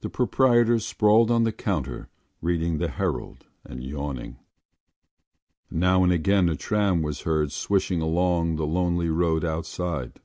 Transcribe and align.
The 0.00 0.08
proprietor 0.08 0.78
sprawled 0.78 1.30
on 1.30 1.44
the 1.44 1.52
counter 1.52 2.08
reading 2.40 2.78
the 2.78 2.88
Herald 2.88 3.44
and 3.66 3.84
yawning. 3.84 4.38
Now 5.70 6.02
and 6.02 6.10
again 6.10 6.48
a 6.48 6.56
tram 6.56 7.02
was 7.02 7.24
heard 7.28 7.52
swishing 7.52 8.00
along 8.00 8.56
the 8.56 8.66
lonely 8.66 9.10
road 9.10 9.44
outside. 9.44 10.20